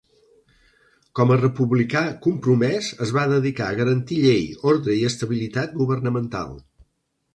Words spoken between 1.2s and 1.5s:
a